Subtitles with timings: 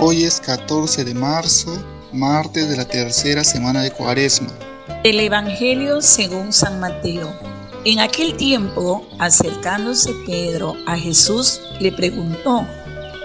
[0.00, 1.76] Hoy es 14 de marzo,
[2.12, 4.46] martes de la tercera semana de Cuaresma.
[5.02, 7.28] El Evangelio según San Mateo.
[7.84, 12.64] En aquel tiempo, acercándose Pedro a Jesús, le preguntó,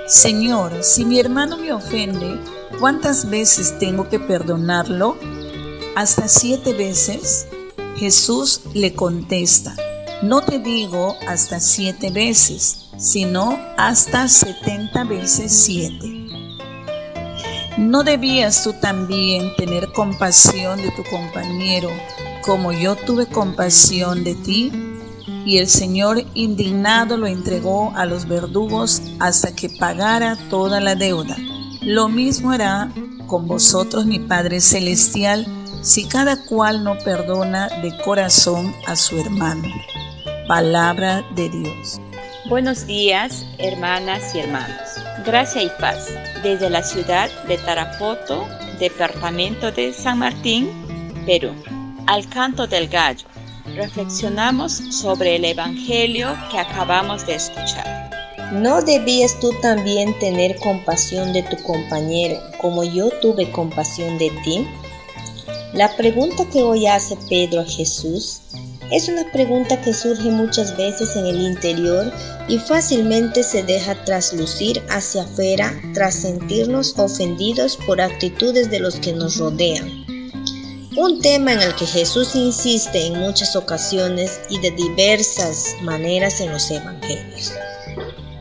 [0.07, 2.39] Señor, si mi hermano me ofende,
[2.79, 5.15] ¿cuántas veces tengo que perdonarlo?
[5.95, 7.45] ¿Hasta siete veces?
[7.97, 9.75] Jesús le contesta,
[10.23, 16.12] no te digo hasta siete veces, sino hasta setenta veces siete.
[17.93, 21.91] ¿No debías tú también tener compasión de tu compañero
[22.41, 24.71] como yo tuve compasión de ti?
[25.45, 31.37] Y el Señor indignado lo entregó a los verdugos hasta que pagara toda la deuda.
[31.84, 32.91] Lo mismo hará
[33.27, 35.45] con vosotros mi Padre Celestial
[35.84, 39.67] si cada cual no perdona de corazón a su hermano.
[40.48, 42.01] Palabra de Dios.
[42.49, 44.92] Buenos días, hermanas y hermanos.
[45.26, 46.10] Gracia y paz.
[46.43, 48.46] Desde la ciudad de Tarapoto,
[48.77, 50.70] departamento de San Martín,
[51.26, 51.54] Perú.
[52.07, 53.26] Al canto del gallo.
[53.74, 58.10] Reflexionamos sobre el Evangelio que acabamos de escuchar.
[58.52, 64.68] ¿No debías tú también tener compasión de tu compañero como yo tuve compasión de ti?
[65.74, 68.41] La pregunta que hoy hace Pedro a Jesús
[68.94, 72.13] es una pregunta que surge muchas veces en el interior
[72.47, 79.14] y fácilmente se deja traslucir hacia afuera tras sentirnos ofendidos por actitudes de los que
[79.14, 79.90] nos rodean.
[80.96, 86.52] Un tema en el que Jesús insiste en muchas ocasiones y de diversas maneras en
[86.52, 87.52] los evangelios.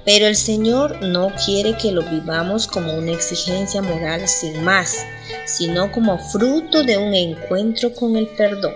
[0.05, 4.99] Pero el Señor no quiere que lo vivamos como una exigencia moral sin más,
[5.47, 8.75] sino como fruto de un encuentro con el perdón.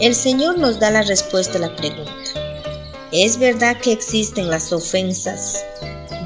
[0.00, 2.10] El Señor nos da la respuesta a la pregunta.
[3.12, 5.62] ¿Es verdad que existen las ofensas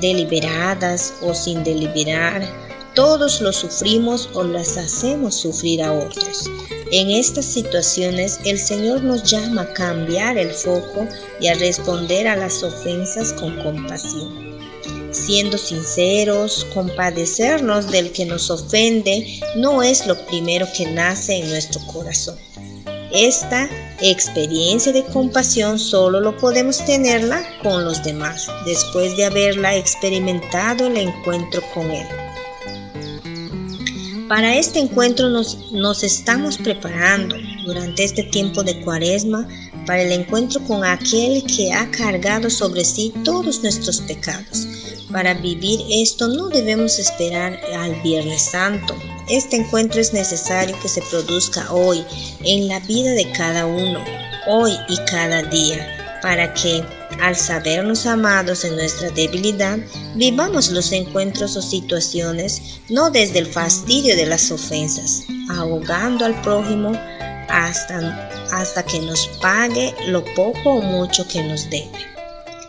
[0.00, 2.48] deliberadas o sin deliberar?
[2.94, 6.48] Todos lo sufrimos o las hacemos sufrir a otros.
[6.92, 11.08] En estas situaciones el Señor nos llama a cambiar el foco
[11.40, 14.54] y a responder a las ofensas con compasión.
[15.10, 21.80] Siendo sinceros, compadecernos del que nos ofende no es lo primero que nace en nuestro
[21.92, 22.38] corazón.
[23.14, 23.70] Esta
[24.00, 30.96] experiencia de compasión solo lo podemos tenerla con los demás, después de haberla experimentado el
[30.96, 32.06] encuentro con Él.
[34.28, 39.46] Para este encuentro nos, nos, estamos preparando durante este tiempo de cuaresma
[39.86, 44.66] para el encuentro con aquel que ha cargado sobre sí todos nuestros pecados.
[45.12, 48.96] Para vivir esto no debemos esperar al Viernes Santo
[49.28, 52.04] este encuentro es necesario que se produzca hoy,
[52.44, 54.02] en la vida de cada uno,
[54.46, 56.82] hoy y cada día, para que,
[57.20, 59.78] al sabernos amados en nuestra debilidad,
[60.14, 66.92] vivamos los encuentros o situaciones no desde el fastidio de las ofensas, ahogando al prójimo
[67.48, 72.13] hasta, hasta que nos pague lo poco o mucho que nos debe,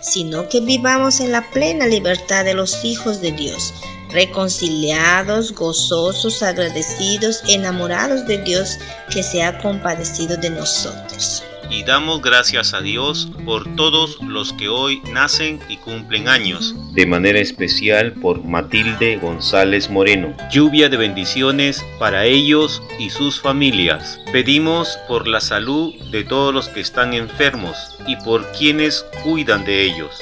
[0.06, 3.74] sino que vivamos en la plena libertad de los hijos de Dios,
[4.10, 8.78] reconciliados, gozosos, agradecidos, enamorados de Dios
[9.10, 11.44] que se ha compadecido de nosotros.
[11.70, 16.76] Y damos gracias a Dios por todos los que hoy nacen y cumplen años.
[16.94, 20.36] De manera especial por Matilde González Moreno.
[20.52, 24.20] Lluvia de bendiciones para ellos y sus familias.
[24.32, 29.84] Pedimos por la salud de todos los que están enfermos y por quienes cuidan de
[29.84, 30.22] ellos.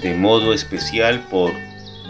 [0.00, 1.52] De modo especial por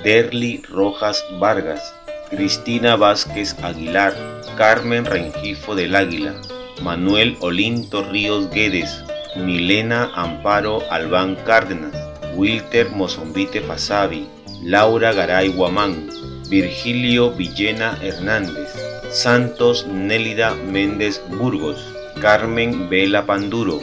[0.03, 1.95] Derly Rojas Vargas,
[2.31, 4.15] Cristina Vázquez Aguilar,
[4.57, 6.35] Carmen Rengifo del Águila,
[6.83, 9.05] Manuel Olinto Ríos Guedes,
[9.37, 11.95] Milena Amparo Albán Cárdenas,
[12.35, 14.27] Wilter Mozombite Fasabi,
[14.65, 16.11] Laura Garay Guamán,
[16.49, 18.69] Virgilio Villena Hernández,
[19.11, 21.79] Santos Nélida Méndez Burgos,
[22.21, 23.81] Carmen Vela Panduro,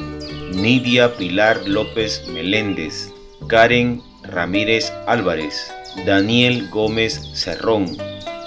[0.53, 3.13] Nidia Pilar López Meléndez,
[3.47, 5.71] Karen Ramírez Álvarez,
[6.05, 7.97] Daniel Gómez Cerrón,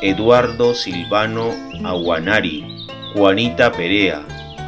[0.02, 1.50] Eduardo Silvano
[1.84, 2.66] Aguanari,
[3.14, 4.24] Juanita Perea,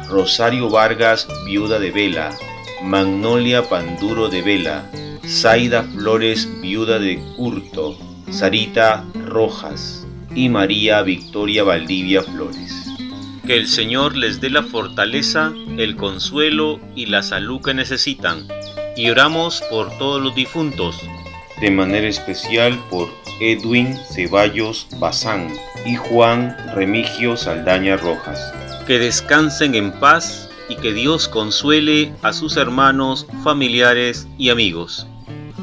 [0.09, 2.37] Rosario Vargas, viuda de Vela,
[2.83, 4.89] Magnolia Panduro de Vela,
[5.25, 7.97] Zaida Flores, viuda de Curto,
[8.29, 10.05] Sarita Rojas
[10.35, 12.85] y María Victoria Valdivia Flores.
[13.45, 18.47] Que el Señor les dé la fortaleza, el consuelo y la salud que necesitan.
[18.95, 20.99] Y oramos por todos los difuntos,
[21.59, 23.07] de manera especial por
[23.39, 25.53] Edwin Ceballos Bazán
[25.85, 28.64] y Juan Remigio Saldaña Rojas.
[28.87, 35.07] Que descansen en paz y que Dios consuele a sus hermanos, familiares y amigos.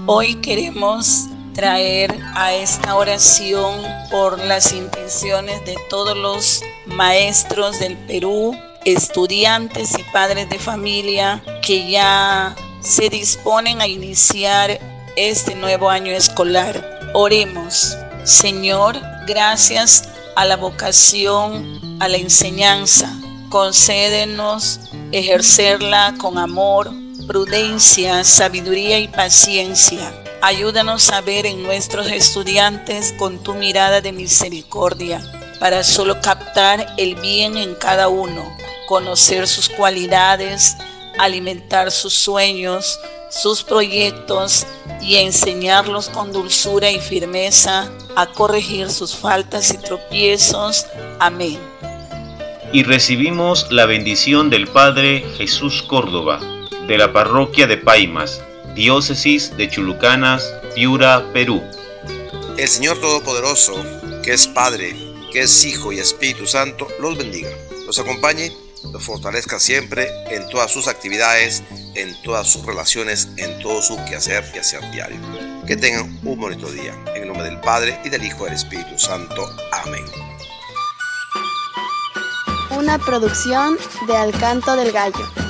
[0.07, 3.81] Hoy queremos traer a esta oración
[4.11, 11.89] por las intenciones de todos los maestros del Perú, estudiantes y padres de familia que
[11.89, 14.81] ya se disponen a iniciar
[15.15, 17.13] este nuevo año escolar.
[17.15, 17.97] Oremos.
[18.25, 18.99] Señor,
[19.29, 23.13] gracias a la vocación, a la enseñanza.
[23.51, 24.81] Concédenos
[25.13, 26.91] ejercerla con amor,
[27.27, 30.13] prudencia, sabiduría y paciencia.
[30.41, 35.21] Ayúdanos a ver en nuestros estudiantes con tu mirada de misericordia,
[35.61, 38.57] para solo captar el bien en cada uno,
[38.89, 40.77] conocer sus cualidades,
[41.19, 42.99] alimentar sus sueños,
[43.33, 44.67] sus proyectos
[45.01, 50.87] y enseñarlos con dulzura y firmeza a corregir sus faltas y tropiezos.
[51.19, 51.59] Amén.
[52.73, 56.41] Y recibimos la bendición del Padre Jesús Córdoba,
[56.87, 58.43] de la parroquia de Paimas,
[58.75, 61.63] diócesis de Chulucanas, Piura, Perú.
[62.57, 63.75] El Señor Todopoderoso,
[64.23, 64.95] que es Padre,
[65.33, 67.51] que es Hijo y Espíritu Santo, los bendiga,
[67.87, 68.53] los acompañe,
[68.93, 71.63] los fortalezca siempre en todas sus actividades,
[71.95, 75.19] en todas sus relaciones, en todo su quehacer y hacer diario.
[75.67, 76.95] Que tengan un bonito día.
[77.15, 79.49] En el nombre del Padre y del Hijo y del Espíritu Santo.
[79.73, 80.05] Amén.
[82.71, 85.42] Una producción de Alcanto del Gallo.